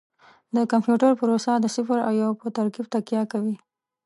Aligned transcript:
د 0.55 0.57
کمپیوټر 0.71 1.11
پروسه 1.19 1.51
د 1.59 1.65
صفر 1.75 1.97
او 2.07 2.13
یو 2.23 2.31
په 2.41 2.47
ترکیب 2.57 2.85
تکیه 2.93 3.23
کوي. 3.31 3.55